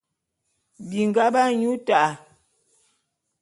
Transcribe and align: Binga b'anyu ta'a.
Binga 0.89 1.25
b'anyu 1.33 1.71
ta'a. 1.87 2.07